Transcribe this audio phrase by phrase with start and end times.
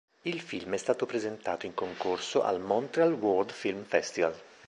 [0.23, 4.35] Il film è stato presentato in concorso al Montreal World Film Festival.